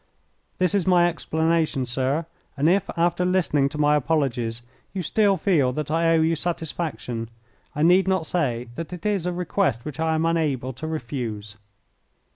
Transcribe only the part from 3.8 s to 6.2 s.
apologies you still feel that I